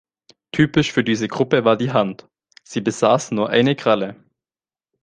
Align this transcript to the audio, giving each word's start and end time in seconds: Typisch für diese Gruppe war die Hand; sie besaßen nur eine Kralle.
Typisch 0.51 0.91
für 0.91 1.03
diese 1.03 1.27
Gruppe 1.27 1.63
war 1.63 1.77
die 1.77 1.91
Hand; 1.91 2.27
sie 2.63 2.81
besaßen 2.81 3.35
nur 3.35 3.51
eine 3.51 3.75
Kralle. 3.75 4.15